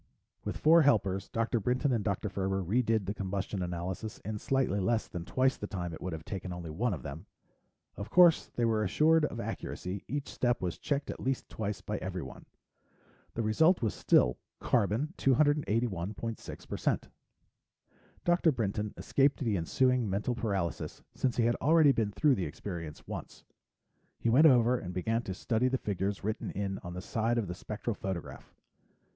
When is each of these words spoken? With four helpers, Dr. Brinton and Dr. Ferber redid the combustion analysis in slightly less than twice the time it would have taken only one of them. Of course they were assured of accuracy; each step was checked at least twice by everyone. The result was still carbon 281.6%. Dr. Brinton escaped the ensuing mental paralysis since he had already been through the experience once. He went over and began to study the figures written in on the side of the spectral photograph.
With 0.43 0.57
four 0.57 0.81
helpers, 0.81 1.29
Dr. 1.29 1.59
Brinton 1.59 1.91
and 1.91 2.03
Dr. 2.03 2.27
Ferber 2.27 2.63
redid 2.63 3.05
the 3.05 3.13
combustion 3.13 3.61
analysis 3.61 4.17
in 4.25 4.39
slightly 4.39 4.79
less 4.79 5.07
than 5.07 5.25
twice 5.25 5.57
the 5.57 5.67
time 5.67 5.93
it 5.93 6.01
would 6.01 6.11
have 6.13 6.25
taken 6.25 6.51
only 6.51 6.71
one 6.71 6.95
of 6.95 7.03
them. 7.03 7.27
Of 7.97 8.09
course 8.09 8.47
they 8.55 8.65
were 8.65 8.83
assured 8.83 9.25
of 9.25 9.39
accuracy; 9.39 10.03
each 10.07 10.27
step 10.27 10.59
was 10.59 10.79
checked 10.79 11.11
at 11.11 11.19
least 11.19 11.49
twice 11.49 11.81
by 11.81 11.97
everyone. 11.99 12.47
The 13.35 13.43
result 13.43 13.83
was 13.83 13.93
still 13.93 14.39
carbon 14.59 15.13
281.6%. 15.19 17.03
Dr. 18.25 18.51
Brinton 18.51 18.95
escaped 18.97 19.39
the 19.41 19.55
ensuing 19.55 20.09
mental 20.09 20.33
paralysis 20.33 21.03
since 21.13 21.37
he 21.37 21.45
had 21.45 21.55
already 21.57 21.91
been 21.91 22.11
through 22.11 22.33
the 22.33 22.45
experience 22.47 23.05
once. 23.07 23.43
He 24.17 24.31
went 24.31 24.47
over 24.47 24.79
and 24.79 24.95
began 24.95 25.21
to 25.21 25.35
study 25.35 25.67
the 25.67 25.77
figures 25.77 26.23
written 26.23 26.49
in 26.49 26.79
on 26.79 26.95
the 26.95 27.01
side 27.03 27.37
of 27.37 27.47
the 27.47 27.53
spectral 27.53 27.93
photograph. 27.93 28.55